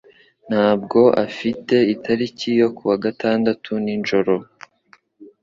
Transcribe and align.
ntabwo 0.49 0.99
afite 1.25 1.75
itariki 1.93 2.49
yo 2.61 2.67
kuwa 2.75 2.95
gatandatu 3.05 3.71
nijoro. 3.83 4.35